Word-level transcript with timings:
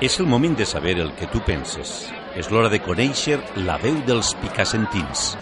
És 0.00 0.20
el 0.20 0.26
moment 0.30 0.54
de 0.56 0.64
saber 0.64 1.00
el 1.02 1.08
que 1.18 1.26
tu 1.26 1.40
penses. 1.42 2.06
És 2.38 2.52
l'hora 2.52 2.68
de 2.70 2.78
conèixer 2.78 3.40
la 3.66 3.80
veu 3.82 3.98
dels 4.06 4.30
picassentins. 4.38 5.32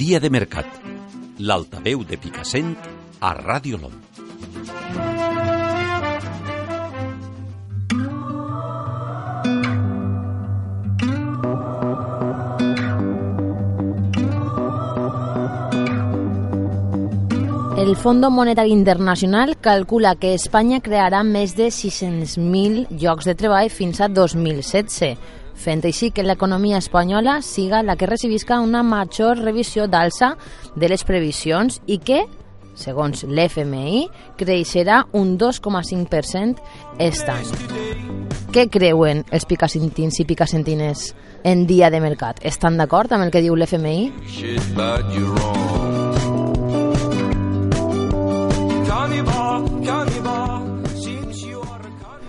Dia 0.00 0.18
de 0.18 0.30
mercat. 0.34 0.66
L'altaveu 1.38 2.02
de 2.02 2.18
Picassent 2.18 2.74
a 3.22 3.30
Ràdio 3.38 3.78
Lom. 3.78 3.94
El 17.90 17.96
Fondo 17.96 18.30
Monetari 18.30 18.70
Internacional 18.70 19.56
calcula 19.58 20.14
que 20.14 20.30
Espanya 20.36 20.78
crearà 20.78 21.24
més 21.26 21.56
de 21.58 21.72
600.000 21.74 22.84
llocs 23.02 23.26
de 23.26 23.34
treball 23.34 23.66
fins 23.66 23.98
a 23.98 24.06
2016, 24.06 25.18
fent 25.58 25.82
així 25.82 26.12
que 26.14 26.22
l'economia 26.22 26.78
espanyola 26.78 27.40
siga 27.42 27.82
la 27.82 27.96
que 27.98 28.06
recibisca 28.06 28.60
una 28.62 28.84
major 28.86 29.42
revisió 29.42 29.88
d'alça 29.90 30.36
de 30.76 30.86
les 30.86 31.02
previsions 31.02 31.80
i 31.90 31.98
que, 31.98 32.20
segons 32.78 33.26
l'FMI, 33.26 34.06
creixerà 34.38 35.02
un 35.10 35.34
2,5% 35.34 36.62
aquest 36.94 37.34
any. 37.34 37.50
Què 38.54 38.68
creuen 38.70 39.26
els 39.34 39.50
picassentins 39.50 40.22
i 40.22 40.30
picassentines 40.30 41.08
en 41.42 41.66
dia 41.66 41.90
de 41.90 41.98
mercat? 41.98 42.38
Estan 42.46 42.78
d'acord 42.78 43.10
amb 43.10 43.26
el 43.26 43.34
que 43.34 43.42
diu 43.42 43.58
l'FMI? 43.58 44.12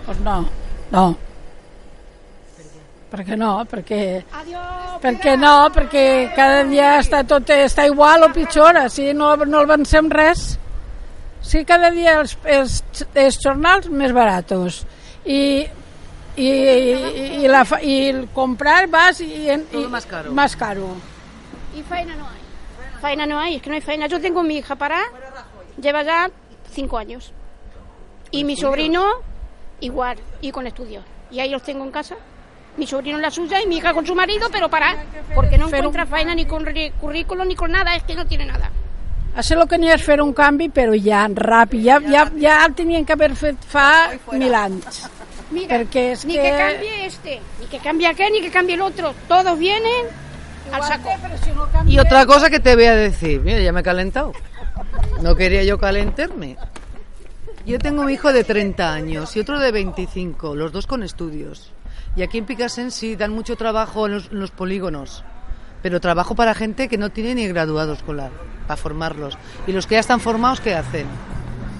Pues 0.06 0.18
no, 0.20 0.48
no. 0.90 1.04
Perquè 3.12 3.36
no, 3.36 3.50
perquè... 3.68 4.22
Perquè 5.02 5.34
no, 5.36 5.68
perquè 5.74 6.04
cada 6.36 6.62
dia 6.64 6.94
està 7.00 7.20
tot 7.28 7.50
està 7.52 7.84
igual 7.90 8.24
o 8.24 8.30
pitjor, 8.32 8.78
si 8.88 9.10
no, 9.12 9.34
no 9.44 9.60
avancem 9.66 10.08
res. 10.08 10.54
Sí, 11.42 11.64
cada 11.68 11.90
dia 11.90 12.20
els, 12.20 12.36
els, 12.46 12.78
els 13.18 13.38
jornals 13.42 13.90
més 13.90 14.14
baratos. 14.16 14.84
I, 15.26 15.66
i, 16.36 16.48
i, 16.48 17.48
la, 17.50 17.66
i 17.82 17.96
el 18.08 18.28
comprar 18.32 18.86
vas 18.88 19.20
y, 19.20 19.26
y, 19.50 19.58
Todo 19.70 19.90
más 19.90 20.06
caro. 20.06 20.32
más 20.32 20.56
caro. 20.56 20.88
Y 21.76 21.82
faena 21.82 22.14
no 22.14 22.28
hay. 22.28 22.40
Faena 23.00 23.26
no 23.26 23.40
hay, 23.40 23.56
es 23.56 23.62
que 23.62 23.68
no 23.68 23.74
hay 23.74 23.82
faena. 23.82 24.06
Yo 24.06 24.20
tengo 24.20 24.42
mi 24.42 24.56
hija 24.58 24.76
para, 24.76 25.02
lleva 25.80 26.02
ya 26.02 26.30
cinco 26.70 26.96
años. 26.96 27.32
Y 28.30 28.44
mi 28.44 28.56
sobrino 28.56 29.04
igual, 29.82 30.16
y 30.40 30.50
con 30.50 30.66
estudios. 30.66 31.04
Y 31.30 31.40
ahí 31.40 31.50
los 31.50 31.62
tengo 31.62 31.84
en 31.84 31.90
casa. 31.90 32.16
Mi 32.76 32.86
sobrino 32.86 33.16
en 33.16 33.22
la 33.22 33.30
suya 33.30 33.60
y 33.60 33.66
mi 33.66 33.76
hija 33.76 33.92
con 33.92 34.06
su 34.06 34.14
marido, 34.14 34.48
pero 34.50 34.70
para, 34.70 34.96
porque 35.34 35.58
no 35.58 35.66
encuentra 35.66 36.06
faena 36.06 36.34
ni 36.34 36.46
con 36.46 36.64
currículum 36.98 37.46
ni 37.46 37.54
con 37.54 37.70
nada, 37.70 37.94
es 37.94 38.02
que 38.04 38.14
no 38.14 38.26
tiene 38.26 38.46
nada. 38.46 38.70
Això 39.32 39.56
el 39.56 39.64
que 39.64 39.78
n'hi 39.80 39.88
és 39.88 40.02
fer 40.04 40.18
un 40.20 40.34
canvi, 40.36 40.66
però 40.68 40.92
ja, 40.92 41.22
ràpid. 41.24 41.80
Ja, 41.86 41.96
ja, 42.04 42.26
ja 42.36 42.58
el 42.66 42.74
tenien 42.76 43.06
que 43.08 43.14
haver 43.16 43.30
fet 43.32 43.62
fa 43.64 44.12
mil 44.36 44.52
anys. 44.52 45.06
Mira, 45.52 45.78
Perquè 45.78 46.02
és 46.12 46.24
ni 46.28 46.36
que... 46.36 46.42
que... 46.42 46.58
cambie 46.58 47.06
este, 47.06 47.38
ni 47.60 47.66
que 47.66 47.78
cambie 47.78 48.08
aquel, 48.08 48.32
ni 48.32 48.42
que 48.42 48.50
cambie 48.50 48.74
el 48.74 48.82
otro. 48.82 49.14
Todos 49.28 49.58
vienen 49.58 50.06
al 50.70 50.82
saco. 50.84 51.10
Y 51.86 51.98
otra 51.98 52.26
cosa 52.26 52.50
que 52.50 52.60
te 52.60 52.74
voy 52.74 52.84
a 52.84 52.94
decir, 52.94 53.40
mira, 53.40 53.60
ya 53.60 53.72
me 53.72 53.80
he 53.80 53.82
calentado. 53.82 54.32
No 55.22 55.34
quería 55.34 55.64
yo 55.64 55.78
calentarme. 55.78 56.56
Yo 57.64 57.78
tengo 57.78 58.02
un 58.02 58.10
hijo 58.10 58.32
de 58.32 58.42
30 58.42 58.92
años 58.92 59.36
y 59.36 59.40
otro 59.40 59.60
de 59.60 59.70
25, 59.70 60.56
los 60.56 60.72
dos 60.72 60.88
con 60.88 61.04
estudios. 61.04 61.70
Y 62.16 62.22
aquí 62.22 62.38
en 62.38 62.44
Picasen 62.44 62.90
sí 62.90 63.14
dan 63.14 63.30
mucho 63.30 63.54
trabajo 63.54 64.06
en 64.06 64.20
los, 64.30 64.50
polígonos, 64.50 65.22
pero 65.80 66.00
trabajo 66.00 66.34
para 66.34 66.54
gente 66.54 66.88
que 66.88 66.98
no 66.98 67.10
tiene 67.10 67.36
ni 67.36 67.46
graduado 67.46 67.92
escolar, 67.92 68.32
para 68.66 68.76
formarlos. 68.76 69.38
Y 69.68 69.72
los 69.72 69.86
que 69.86 69.94
ya 69.94 70.00
están 70.00 70.18
formados, 70.18 70.60
¿qué 70.60 70.74
hacen? 70.74 71.06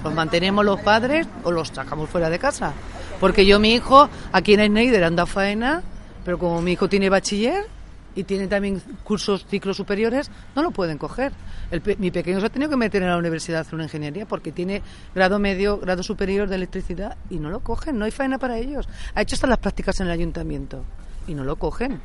¿Los 0.05 0.13
mantenemos 0.13 0.63
los 0.63 0.79
padres 0.79 1.27
o 1.43 1.51
los 1.51 1.67
sacamos 1.67 2.09
fuera 2.09 2.29
de 2.29 2.39
casa? 2.39 2.71
Porque 3.19 3.45
yo, 3.45 3.59
mi 3.59 3.73
hijo, 3.73 4.07
aquí 4.31 4.53
en 4.53 4.65
Schneider 4.65 5.03
anda 5.03 5.23
a 5.23 5.25
faena, 5.25 5.83
pero 6.23 6.39
como 6.39 6.61
mi 6.61 6.71
hijo 6.71 6.87
tiene 6.87 7.09
bachiller 7.09 7.65
y 8.15 8.23
tiene 8.23 8.47
también 8.47 8.81
cursos, 9.03 9.45
ciclos 9.47 9.75
superiores, 9.77 10.29
no 10.55 10.61
lo 10.61 10.71
pueden 10.71 10.97
coger. 10.97 11.31
El 11.71 11.81
pe- 11.81 11.95
mi 11.97 12.11
pequeño 12.11 12.39
se 12.39 12.45
ha 12.45 12.49
tenido 12.49 12.69
que 12.69 12.77
meter 12.77 13.01
en 13.01 13.09
la 13.09 13.17
universidad 13.17 13.59
a 13.59 13.61
hacer 13.61 13.75
una 13.75 13.83
ingeniería 13.85 14.25
porque 14.25 14.51
tiene 14.51 14.81
grado 15.15 15.39
medio, 15.39 15.79
grado 15.79 16.03
superior 16.03 16.47
de 16.47 16.55
electricidad 16.55 17.17
y 17.29 17.37
no 17.39 17.49
lo 17.49 17.61
cogen, 17.61 17.97
no 17.97 18.05
hay 18.05 18.11
faena 18.11 18.37
para 18.37 18.57
ellos. 18.57 18.87
Ha 19.15 19.21
hecho 19.21 19.35
hasta 19.35 19.47
las 19.47 19.57
prácticas 19.57 19.99
en 19.99 20.07
el 20.07 20.11
ayuntamiento 20.13 20.83
y 21.27 21.33
no 21.33 21.43
lo 21.43 21.55
cogen. 21.55 21.99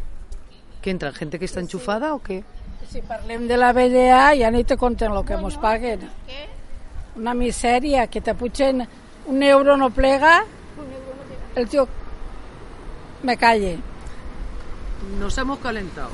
¿Qué 0.81 0.91
entra? 0.91 1.13
¿Gente 1.13 1.39
que 1.39 1.45
está 1.45 1.61
enchufada 1.61 2.15
o 2.15 2.23
qué? 2.23 2.45
Si 2.89 3.03
parlem 3.03 3.47
de 3.49 3.57
la 3.59 3.73
BDA 3.73 4.33
ja 4.39 4.51
ni 4.51 4.65
te 4.65 4.77
compten 4.79 5.13
el 5.13 5.25
que 5.25 5.37
mos 5.37 5.59
paguen. 5.59 6.01
Una 7.17 7.35
misèria, 7.35 8.07
que 8.07 8.21
te 8.23 8.33
pugen 8.35 8.87
un 9.27 9.43
euro 9.43 9.77
no 9.77 9.91
plega, 9.91 10.45
el 11.57 11.69
tio 11.69 11.87
me 13.25 13.37
calle. 13.37 13.79
Nos 15.19 15.37
hemos 15.39 15.59
calentado. 15.59 16.11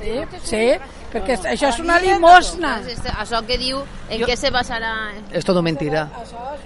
Sí, 0.00 0.20
sí 0.42 0.70
perquè 1.12 1.38
això 1.54 1.70
és 1.70 1.78
una 1.80 1.98
limosna. 2.02 2.78
Doncs 2.82 2.92
este- 2.98 3.10
això 3.10 3.40
que 3.46 3.58
diu, 3.58 3.80
en 4.10 4.22
què 4.22 4.36
se 4.36 4.50
basarà? 4.50 5.12
Es 5.32 5.44
todo 5.44 5.62
mentira. 5.62 6.10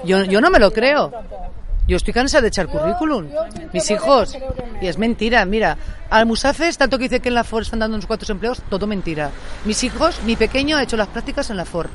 Yo, 0.04 0.24
yo 0.24 0.41
no 0.41 0.50
me 0.50 0.58
lo 0.58 0.70
creo. 0.72 1.12
Yo 1.86 1.96
estoy 1.96 2.12
cansada 2.14 2.42
de 2.42 2.48
echar 2.48 2.68
currículum. 2.68 3.28
Mis 3.72 3.91
hijos. 3.91 4.36
Y 4.80 4.86
es 4.86 4.98
mentira. 4.98 5.44
Mira, 5.44 5.76
al 6.10 6.26
Musafes, 6.26 6.78
tanto 6.78 6.96
que 6.96 7.04
dice 7.04 7.20
que 7.20 7.28
en 7.28 7.34
la 7.34 7.44
FOR 7.44 7.62
están 7.62 7.80
dando 7.80 7.96
unos 7.96 8.06
cuantos 8.06 8.30
empleos, 8.30 8.62
todo 8.68 8.86
mentira. 8.86 9.30
Mis 9.64 9.82
hijos, 9.84 10.22
mi 10.24 10.36
pequeño 10.36 10.76
ha 10.76 10.82
hecho 10.82 10.96
las 10.96 11.08
prácticas 11.08 11.50
en 11.50 11.56
la 11.56 11.64
FOR. 11.64 11.91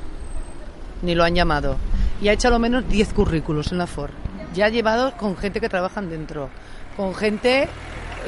Ni 1.02 1.16
lo 1.16 1.24
han 1.24 1.36
llamado. 1.36 1.78
Y 2.22 2.28
ha 2.28 2.34
hecho 2.34 2.48
a 2.50 2.52
lo 2.52 2.60
menos 2.60 2.88
10 2.90 3.14
currículos 3.14 3.72
en 3.72 3.78
la 3.78 3.88
FOR. 3.88 4.12
Ya 4.54 4.70
llevados 4.70 5.14
con 5.14 5.38
gente 5.38 5.62
que 5.62 5.70
trabajan 5.70 6.10
dentro. 6.10 6.50
Con 6.96 7.14
gente 7.16 7.70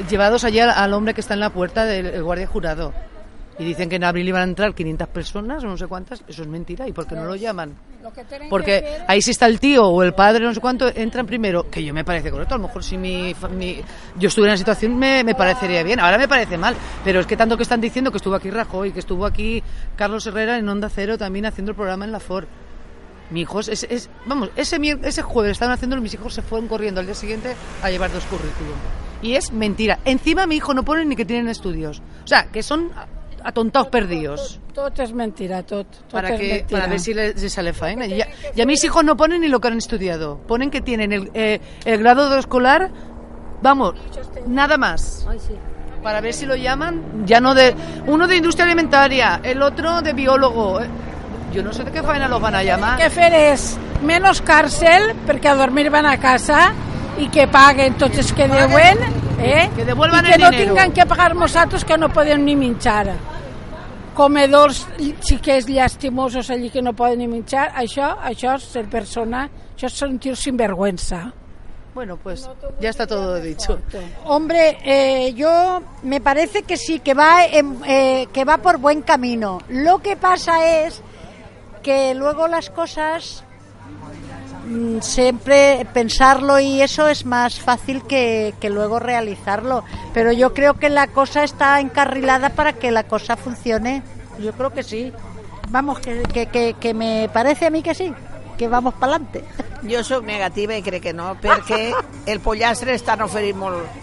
llevados 0.08 0.44
allí 0.44 0.60
al, 0.60 0.92
hombre 0.94 1.14
que 1.14 1.20
está 1.20 1.34
en 1.34 1.40
la 1.40 1.50
puerta 1.50 1.84
del 1.84 2.06
el 2.06 2.22
guardia 2.22 2.46
jurado. 2.46 2.92
Y 3.58 3.64
dicen 3.64 3.90
que 3.90 3.96
en 3.96 4.04
abril 4.04 4.26
iban 4.26 4.40
a 4.40 4.44
entrar 4.44 4.74
500 4.74 5.08
personas 5.08 5.62
o 5.62 5.66
no 5.66 5.76
sé 5.76 5.86
cuántas. 5.86 6.22
Eso 6.26 6.40
es 6.40 6.48
mentira. 6.48 6.88
¿Y 6.88 6.92
por 6.92 7.06
qué 7.06 7.14
no 7.14 7.24
lo 7.26 7.36
llaman? 7.36 7.74
Porque 8.48 9.02
ahí 9.06 9.20
si 9.20 9.32
está 9.32 9.44
el 9.44 9.60
tío 9.60 9.84
o 9.86 10.02
el 10.02 10.14
padre, 10.14 10.42
no 10.46 10.54
sé 10.54 10.60
cuánto, 10.60 10.88
entran 10.88 11.26
primero, 11.26 11.68
que 11.68 11.84
yo 11.84 11.92
me 11.92 12.02
parece 12.02 12.30
correcto. 12.30 12.54
A 12.54 12.56
lo 12.58 12.68
mejor 12.68 12.82
si 12.82 12.96
mi, 12.96 13.34
mi- 13.54 13.82
yo 14.16 14.28
estuviera 14.28 14.52
en 14.52 14.54
la 14.54 14.58
situación 14.58 14.96
me, 14.98 15.22
me 15.24 15.34
parecería 15.34 15.82
bien. 15.82 16.00
Ahora 16.00 16.16
me 16.16 16.26
parece 16.26 16.56
mal, 16.56 16.74
pero 17.04 17.20
es 17.20 17.26
que 17.26 17.36
tanto 17.36 17.58
que 17.58 17.64
están 17.64 17.82
diciendo 17.82 18.10
que 18.10 18.16
estuvo 18.16 18.34
aquí 18.34 18.50
Rajoy, 18.50 18.92
que 18.92 19.00
estuvo 19.00 19.26
aquí 19.26 19.62
Carlos 19.94 20.26
Herrera 20.26 20.56
en 20.56 20.66
Onda 20.66 20.88
Cero 20.88 21.18
también 21.18 21.44
haciendo 21.44 21.72
el 21.72 21.76
programa 21.76 22.06
en 22.06 22.12
la 22.12 22.20
FOR. 22.20 22.46
Mi 23.28 23.42
hijo, 23.42 23.60
es, 23.60 23.68
es- 23.68 24.08
vamos, 24.24 24.48
ese, 24.56 24.78
ese 25.02 25.20
jueves 25.20 25.52
estaban 25.52 25.74
haciendo, 25.74 26.00
mis 26.00 26.14
hijos 26.14 26.32
se 26.32 26.40
fueron 26.40 26.66
corriendo 26.66 27.00
al 27.00 27.06
día 27.06 27.14
siguiente 27.14 27.54
a 27.82 27.90
llevar 27.90 28.10
dos 28.10 28.24
currículum. 28.24 28.78
Y 29.22 29.34
es 29.34 29.52
mentira. 29.52 29.98
Encima 30.04 30.46
mi 30.46 30.56
hijo 30.56 30.72
no 30.74 30.82
pone 30.82 31.04
ni 31.04 31.16
que 31.16 31.24
tienen 31.24 31.48
estudios. 31.48 32.00
O 32.24 32.26
sea, 32.26 32.46
que 32.50 32.62
son 32.62 32.90
atontados 33.42 33.88
perdidos 33.88 34.60
Tot 34.74 34.98
és 35.00 35.12
mentira, 35.12 35.62
tot 35.64 35.86
para, 36.12 36.36
que, 36.36 36.48
mentira. 36.60 36.66
para 36.68 36.86
ver 36.86 37.00
si 37.00 37.12
les, 37.14 37.40
les 37.42 37.52
sale 37.52 37.72
faena. 37.72 38.06
Y, 38.06 38.22
a 38.22 38.66
mis 38.66 38.84
hijos 38.84 39.02
no 39.04 39.16
ponen 39.16 39.40
ni 39.40 39.48
lo 39.48 39.60
que 39.60 39.68
han 39.68 39.78
estudiado. 39.78 40.38
Ponen 40.46 40.70
que 40.70 40.80
tienen 40.80 41.12
el, 41.12 41.30
eh, 41.34 41.60
el 41.84 41.98
grado 41.98 42.30
de 42.30 42.38
escolar, 42.38 42.90
vamos, 43.62 43.94
nada 44.46 44.76
más. 44.78 45.26
Para 46.02 46.20
ver 46.20 46.32
si 46.32 46.46
lo 46.46 46.54
llaman, 46.54 47.24
ya 47.26 47.40
no 47.40 47.54
de... 47.54 47.74
Uno 48.06 48.26
de 48.26 48.36
industria 48.36 48.64
alimentaria, 48.64 49.40
el 49.42 49.60
otro 49.60 50.00
de 50.02 50.12
biólogo. 50.12 50.80
eh. 50.80 50.86
Yo 51.52 51.62
no 51.62 51.72
sé 51.72 51.82
de 51.84 51.90
qué 51.90 52.02
faena 52.02 52.28
los 52.28 52.40
van 52.40 52.54
a 52.54 52.62
llamar. 52.62 52.96
que 52.96 53.10
fer 53.10 53.32
és 53.34 53.76
menys 54.06 54.38
càrcel 54.46 55.10
perquè 55.26 55.50
a 55.50 55.56
dormir 55.58 55.90
van 55.90 56.06
a 56.06 56.14
casa 56.22 56.70
i 57.20 57.28
que 57.28 57.46
paguen 57.48 57.94
tots 58.00 58.18
els 58.18 58.32
que 58.32 58.46
deuen 58.48 58.98
eh? 59.40 59.68
Que 59.76 59.84
devuelvan 59.84 60.24
i 60.26 60.28
que 60.28 60.34
el 60.34 60.40
no 60.42 60.50
dinero. 60.50 60.74
tinguin 60.74 60.92
que 60.92 61.06
pagar 61.06 61.34
nosaltres 61.36 61.84
que 61.84 61.96
no 61.98 62.08
podem 62.12 62.44
ni 62.44 62.56
menjar 62.56 63.14
comedors 64.14 64.86
xiquets 65.24 65.68
llastimosos 65.68 66.50
allí 66.50 66.70
que 66.70 66.82
no 66.82 66.92
poden 66.92 67.18
ni 67.22 67.28
menjar 67.30 67.70
això, 67.78 68.16
això 68.26 68.56
és 68.58 68.64
ser 68.72 68.86
persona 68.90 69.46
això 69.76 69.86
és 69.88 69.98
sentir 70.04 70.36
sinvergüenza 70.36 71.32
Bueno, 71.92 72.16
pues 72.22 72.48
ya 72.80 72.90
está 72.90 73.04
todo 73.04 73.40
dicho. 73.40 73.76
Hombre, 74.24 74.78
eh, 74.84 75.34
yo 75.34 75.82
me 76.04 76.20
parece 76.20 76.62
que 76.62 76.76
sí, 76.76 77.00
que 77.00 77.14
va, 77.14 77.44
en- 77.46 77.80
eh, 77.84 78.28
que 78.32 78.44
va 78.44 78.58
por 78.58 78.78
buen 78.78 79.02
camino. 79.02 79.58
Lo 79.68 79.98
que 79.98 80.14
pasa 80.16 80.64
es 80.84 81.02
que 81.82 82.14
luego 82.14 82.46
las 82.46 82.70
cosas 82.70 83.42
siempre 85.00 85.86
pensarlo 85.92 86.60
y 86.60 86.80
eso 86.80 87.08
es 87.08 87.24
más 87.24 87.60
fácil 87.60 88.02
que, 88.02 88.54
luego 88.62 88.98
realizarlo. 88.98 89.84
Pero 90.14 90.32
yo 90.32 90.54
creo 90.54 90.74
que 90.74 90.88
la 90.88 91.08
cosa 91.08 91.44
está 91.44 91.80
encarrilada 91.80 92.50
para 92.50 92.72
que 92.72 92.90
la 92.90 93.04
cosa 93.04 93.36
funcione. 93.36 94.02
Yo 94.38 94.52
creo 94.52 94.70
que 94.70 94.82
sí. 94.82 95.12
Vamos, 95.70 96.00
que, 96.00 96.74
que, 96.78 96.94
me 96.94 97.28
parece 97.32 97.66
a 97.66 97.70
mí 97.70 97.82
que 97.82 97.94
sí. 97.94 98.12
que 98.60 98.68
vamos 98.68 98.92
para 98.92 99.14
adelante. 99.14 99.42
Jo 99.88 100.02
sóc 100.04 100.26
negativa 100.28 100.76
i 100.76 100.82
crec 100.84 101.00
que 101.06 101.12
no, 101.16 101.30
perquè 101.40 101.94
el 102.28 102.42
pollastre 102.44 102.92
estan 102.92 103.22
oferint 103.24 103.56
molt, 103.56 104.02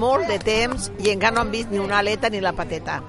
molt 0.00 0.24
de 0.30 0.38
temps 0.40 0.86
i 1.04 1.10
encara 1.12 1.34
no 1.36 1.42
han 1.44 1.52
vist 1.52 1.68
ni 1.68 1.76
una 1.76 1.98
aleta 2.00 2.30
ni 2.32 2.40
la 2.40 2.54
pateta. 2.56 3.02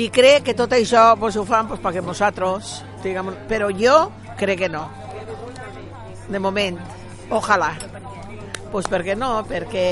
I 0.00 0.08
crec 0.08 0.48
que 0.48 0.56
tot 0.56 0.72
això 0.72 1.10
pues, 1.20 1.36
ho 1.36 1.44
fan 1.44 1.68
pues, 1.68 1.84
perquè 1.84 2.00
nosaltres, 2.00 2.78
diguem, 3.04 3.34
però 3.50 3.68
jo 3.76 3.98
crec 4.40 4.64
que 4.64 4.72
no. 4.72 4.86
De 6.28 6.40
moment, 6.40 6.78
ojalà. 7.30 7.74
Pues 8.72 8.88
perquè 8.90 9.14
no, 9.14 9.44
perquè 9.46 9.86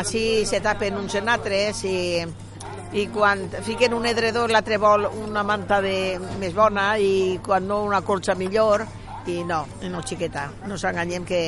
així 0.00 0.44
se 0.48 0.58
tapen 0.64 0.96
uns 0.98 1.14
en 1.20 1.28
altres 1.30 1.84
i, 1.86 2.24
i 2.98 3.06
quan 3.14 3.44
fiquen 3.66 3.94
un 3.94 4.08
edredor 4.10 4.50
l'altre 4.50 4.80
vol 4.82 5.06
una 5.06 5.44
manta 5.46 5.80
de, 5.84 6.18
més 6.40 6.54
bona 6.56 6.94
i 6.98 7.38
quan 7.44 7.68
no 7.70 7.84
una 7.86 8.02
colxa 8.02 8.34
millor 8.34 8.82
i 9.30 9.42
no, 9.46 9.64
no 9.90 10.02
xiqueta, 10.02 10.48
no 10.68 10.76
s'enganyem 10.80 11.24
que 11.28 11.42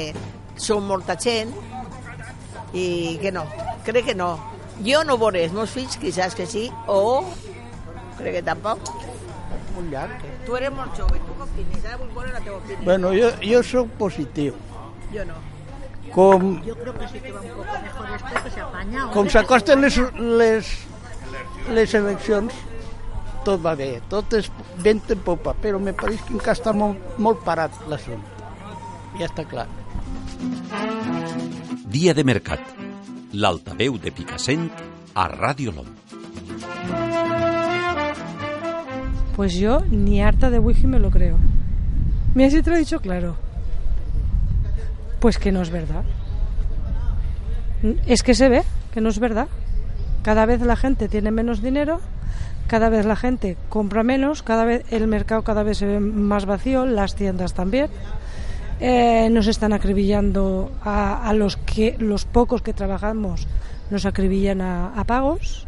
som 0.57 0.87
molta 0.87 1.19
gent 1.21 1.51
i 2.73 3.19
que 3.21 3.33
no, 3.33 3.45
crec 3.85 4.13
que 4.13 4.15
no. 4.15 4.37
Jo 4.85 5.03
no 5.09 5.17
veuré 5.17 5.47
els 5.47 5.55
meus 5.57 5.73
fills, 5.73 5.97
quizás 5.97 6.35
que 6.37 6.47
sí, 6.47 6.69
o 6.87 7.25
crec 8.19 8.39
que 8.39 8.43
tampoc. 8.45 9.16
Molt 9.77 9.91
llarg. 9.93 10.23
Tu 10.47 10.57
eres 10.57 10.73
molt 10.73 10.97
jove, 10.97 11.19
tu 11.27 11.35
què 11.37 11.45
opines? 11.47 11.85
Ara 11.85 11.99
vull 12.01 12.13
veure 12.17 12.33
la 12.33 12.41
teva 12.41 12.57
opinió. 12.57 12.85
Bueno, 12.87 13.13
jo, 13.17 13.31
jo 13.45 13.63
sóc 13.63 13.91
positiu. 14.01 14.55
Jo 15.13 15.25
no. 15.29 15.37
Com, 16.15 16.63
Yo 16.65 16.77
creo 16.79 16.95
que 16.97 17.09
sí 17.09 17.19
que 17.21 17.33
va 17.33 17.41
un 17.41 17.49
poco 17.49 17.81
mejor 17.83 18.07
esto 18.15 18.43
que 18.45 18.51
se 18.51 18.61
apaña. 18.63 19.09
com 19.13 19.29
s'acosten 19.29 19.81
les, 19.83 19.97
les, 20.39 20.71
les 21.75 21.95
eleccions, 21.99 22.55
tot 23.45 23.61
va 23.65 23.75
bé, 23.77 24.01
tot 24.09 24.33
és 24.39 24.49
vent 24.87 25.03
en 25.13 25.19
popa, 25.27 25.53
però 25.61 25.81
me 25.83 25.93
pareix 25.93 26.23
que 26.25 26.33
encara 26.39 26.55
està 26.57 26.73
molt, 26.73 26.97
molt 27.19 27.43
parat 27.45 27.75
l'assumpte. 27.91 28.49
Ja 29.19 29.27
està 29.29 29.45
clar. 29.51 29.67
Dia 31.97 32.15
de 32.15 32.25
mercat. 32.25 32.61
L'altaveu 33.33 33.99
de 33.99 34.11
Picassent 34.15 34.71
a 35.15 35.29
Ràdio 35.33 35.75
LOM. 35.75 35.89
Pues 39.37 39.53
yo 39.53 39.83
ni 39.91 40.23
harta 40.23 40.49
de 40.49 40.59
wiki 40.59 40.87
me 40.87 40.99
lo 40.99 41.11
creo. 41.11 41.37
Mira 42.35 42.51
si 42.51 42.63
te 42.63 42.71
lo 42.71 42.77
he 42.77 42.79
dicho 42.79 43.01
claro. 43.01 43.37
Pues 45.21 45.37
que 45.37 45.53
no 45.53 45.61
es 45.61 45.69
verdad. 45.69 46.05
Es 48.07 48.23
que 48.23 48.35
se 48.35 48.49
ve 48.49 48.63
que 48.95 49.03
no 49.03 49.11
es 49.11 49.19
verdad. 49.19 49.49
Cada 50.23 50.47
vez 50.47 50.63
la 50.63 50.75
gente 50.75 51.09
tiene 51.09 51.31
menos 51.31 51.61
dinero, 51.61 52.01
cada 52.67 52.89
vez 52.89 53.05
la 53.05 53.15
gente 53.15 53.59
compra 53.69 54.03
menos, 54.03 54.43
cada 54.43 54.65
vez 54.65 54.91
el 54.91 55.07
mercado 55.07 55.43
cada 55.43 55.63
vez 55.63 55.79
se 55.79 55.87
ve 55.87 56.01
más 56.01 56.47
vacío, 56.47 56.87
las 56.87 57.15
tiendas 57.15 57.53
también. 57.53 57.91
Eh, 58.81 59.29
nos 59.31 59.49
están 59.49 59.75
acribillando 59.75 60.73
a, 60.83 61.29
a 61.29 61.35
los 61.35 61.59
que 61.59 61.97
los 61.99 62.25
pocos 62.25 62.63
que 62.63 62.73
trabajamos 62.73 63.47
nos 63.91 64.07
acribillan 64.07 64.63
a 64.63 65.05
pagos 65.07 65.66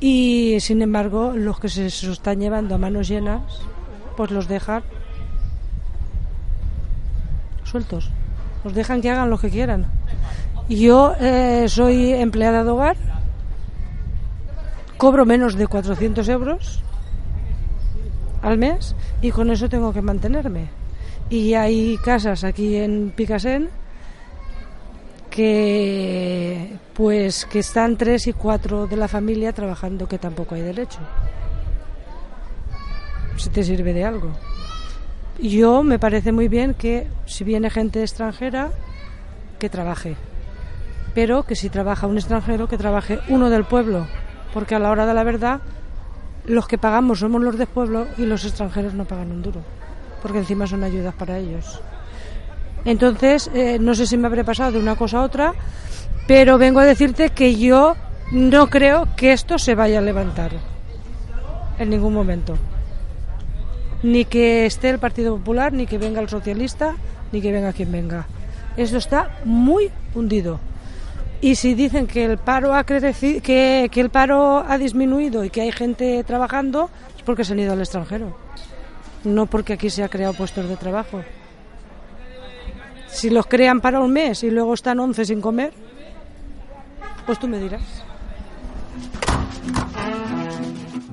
y 0.00 0.58
sin 0.60 0.80
embargo 0.80 1.32
los 1.34 1.60
que 1.60 1.68
se 1.68 1.86
están 1.86 2.40
llevando 2.40 2.74
a 2.74 2.78
manos 2.78 3.08
llenas 3.08 3.42
pues 4.16 4.30
los 4.30 4.48
dejan 4.48 4.82
sueltos. 7.64 8.10
Los 8.64 8.74
dejan 8.74 9.00
que 9.00 9.10
hagan 9.10 9.30
lo 9.30 9.38
que 9.38 9.50
quieran. 9.50 9.86
Yo 10.68 11.14
eh, 11.20 11.66
soy 11.68 12.12
empleada 12.12 12.64
de 12.64 12.70
hogar. 12.70 12.96
Cobro 14.96 15.24
menos 15.24 15.54
de 15.54 15.66
400 15.66 16.28
euros 16.28 16.82
al 18.42 18.58
mes 18.58 18.94
y 19.22 19.30
con 19.30 19.50
eso 19.50 19.68
tengo 19.68 19.92
que 19.92 20.02
mantenerme. 20.02 20.68
Y 21.30 21.54
hay 21.54 21.96
casas 21.98 22.44
aquí 22.44 22.76
en 22.76 23.12
Picasen 23.16 23.70
que 25.40 26.76
pues 26.92 27.46
que 27.46 27.60
están 27.60 27.96
tres 27.96 28.26
y 28.26 28.34
cuatro 28.34 28.86
de 28.86 28.96
la 28.96 29.08
familia 29.08 29.54
trabajando 29.54 30.06
que 30.06 30.18
tampoco 30.18 30.54
hay 30.54 30.60
derecho. 30.60 30.98
Si 33.38 33.48
te 33.48 33.64
sirve 33.64 33.94
de 33.94 34.04
algo. 34.04 34.32
Yo 35.40 35.82
me 35.82 35.98
parece 35.98 36.30
muy 36.30 36.48
bien 36.48 36.74
que 36.74 37.06
si 37.24 37.42
viene 37.42 37.70
gente 37.70 38.02
extranjera 38.02 38.70
que 39.58 39.70
trabaje. 39.70 40.14
Pero 41.14 41.44
que 41.44 41.56
si 41.56 41.70
trabaja 41.70 42.06
un 42.06 42.18
extranjero 42.18 42.68
que 42.68 42.76
trabaje 42.76 43.20
uno 43.30 43.48
del 43.48 43.64
pueblo. 43.64 44.06
Porque 44.52 44.74
a 44.74 44.78
la 44.78 44.90
hora 44.90 45.06
de 45.06 45.14
la 45.14 45.24
verdad 45.24 45.62
los 46.44 46.68
que 46.68 46.76
pagamos 46.76 47.20
somos 47.20 47.40
los 47.40 47.56
del 47.56 47.66
pueblo 47.66 48.06
y 48.18 48.26
los 48.26 48.44
extranjeros 48.44 48.92
no 48.92 49.06
pagan 49.06 49.32
un 49.32 49.40
duro. 49.40 49.62
Porque 50.20 50.40
encima 50.40 50.66
son 50.66 50.84
ayudas 50.84 51.14
para 51.14 51.38
ellos 51.38 51.80
entonces, 52.84 53.50
eh, 53.54 53.78
no 53.80 53.94
sé 53.94 54.06
si 54.06 54.16
me 54.16 54.26
habré 54.26 54.44
pasado 54.44 54.72
de 54.72 54.78
una 54.78 54.96
cosa 54.96 55.18
a 55.18 55.22
otra, 55.22 55.54
pero 56.26 56.58
vengo 56.58 56.80
a 56.80 56.84
decirte 56.84 57.30
que 57.30 57.56
yo 57.56 57.96
no 58.32 58.68
creo 58.70 59.08
que 59.16 59.32
esto 59.32 59.58
se 59.58 59.74
vaya 59.74 59.98
a 59.98 60.02
levantar 60.02 60.52
en 61.78 61.90
ningún 61.90 62.14
momento. 62.14 62.56
Ni 64.02 64.24
que 64.24 64.64
esté 64.66 64.90
el 64.90 64.98
Partido 64.98 65.36
Popular, 65.36 65.72
ni 65.72 65.86
que 65.86 65.98
venga 65.98 66.20
el 66.20 66.28
socialista, 66.28 66.94
ni 67.32 67.40
que 67.40 67.52
venga 67.52 67.72
quien 67.72 67.92
venga. 67.92 68.26
Esto 68.76 68.96
está 68.96 69.38
muy 69.44 69.90
hundido. 70.14 70.60
Y 71.42 71.54
si 71.54 71.74
dicen 71.74 72.06
que 72.06 72.24
el 72.24 72.38
paro 72.38 72.74
ha 72.74 72.84
crecido, 72.84 73.42
que, 73.42 73.88
que 73.90 74.00
el 74.00 74.10
paro 74.10 74.64
ha 74.66 74.78
disminuido 74.78 75.44
y 75.44 75.50
que 75.50 75.62
hay 75.62 75.72
gente 75.72 76.22
trabajando, 76.24 76.90
es 77.16 77.22
porque 77.22 77.44
se 77.44 77.52
han 77.52 77.60
ido 77.60 77.72
al 77.72 77.80
extranjero. 77.80 78.36
No 79.24 79.46
porque 79.46 79.74
aquí 79.74 79.90
se 79.90 80.02
ha 80.02 80.08
creado 80.08 80.34
puestos 80.34 80.68
de 80.68 80.76
trabajo. 80.76 81.22
Si 83.12 83.30
los 83.30 83.46
crean 83.46 83.80
para 83.80 84.00
un 84.00 84.12
mes 84.12 84.42
y 84.42 84.50
luego 84.50 84.74
están 84.74 84.98
11 85.00 85.24
sin 85.24 85.40
comer, 85.40 85.72
pues 87.26 87.38
tú 87.38 87.48
me 87.48 87.58
dirás. 87.58 87.82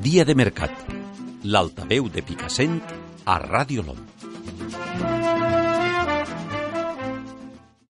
Dia 0.01 0.23
de 0.23 0.35
mercat. 0.35 0.71
L'altaveu 1.43 2.07
de 2.09 2.21
Picassent 2.23 2.81
a 3.25 3.39
Ràdio 3.39 3.83
LOM. 3.83 4.16